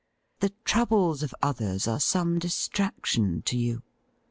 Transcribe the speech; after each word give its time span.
The 0.39 0.49
troubles 0.65 1.21
of 1.21 1.35
others 1.43 1.87
are 1.87 1.99
some 1.99 2.39
distraction 2.39 3.43
to 3.43 3.55
you. 3.55 3.83